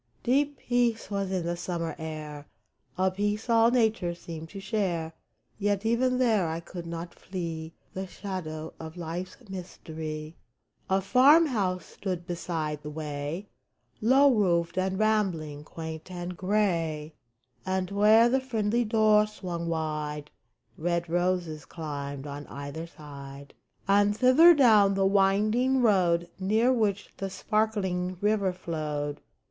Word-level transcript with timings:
Deep 0.23 0.57
peace 0.57 1.11
was 1.11 1.31
in 1.31 1.45
the 1.45 1.55
summer 1.55 1.95
air, 1.99 2.47
A 2.97 3.11
peace 3.11 3.47
all 3.51 3.69
nature 3.69 4.15
seemed 4.15 4.49
to 4.49 4.59
share; 4.59 5.13
Yet 5.59 5.85
even 5.85 6.17
there 6.17 6.47
I 6.47 6.59
could 6.59 6.87
not 6.87 7.13
flee 7.13 7.73
The 7.93 8.07
shadow 8.07 8.73
of 8.79 8.97
life's 8.97 9.37
mystery! 9.47 10.37
A 10.89 11.01
farm 11.01 11.45
house 11.45 11.85
stood 11.85 12.25
beside 12.25 12.81
the 12.81 12.89
way, 12.89 13.49
Low 14.01 14.33
roofed 14.33 14.75
and 14.75 14.97
rambling, 14.97 15.63
quaint 15.63 16.09
and 16.09 16.35
gray; 16.35 17.13
And 17.63 17.91
where 17.91 18.27
the 18.27 18.41
friendly 18.41 18.83
door 18.83 19.27
swung 19.27 19.67
wide 19.69 20.31
Red 20.79 21.09
roses 21.09 21.63
climbed 21.63 22.25
on 22.25 22.47
either 22.47 22.87
side. 22.87 23.53
And 23.87 24.17
thither, 24.17 24.55
down 24.55 24.95
the 24.95 25.05
winding 25.05 25.83
road 25.83 26.27
Near 26.39 26.73
which 26.73 27.09
the 27.17 27.29
sparkling 27.29 28.17
river 28.19 28.51
flowed. 28.51 29.21